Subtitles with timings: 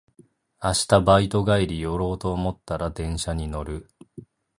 [0.63, 3.87] 明日バイト帰り寄ろうと思ったら電車に乗る